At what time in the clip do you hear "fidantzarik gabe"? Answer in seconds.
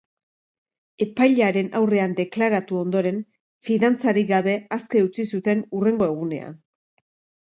3.69-4.57